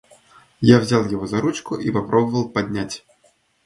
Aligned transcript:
Я 0.61 0.79
взял 0.79 1.05
его 1.05 1.27
за 1.27 1.39
ручку 1.41 1.75
и 1.75 1.91
попробовал 1.91 2.49
поднять. 2.49 3.05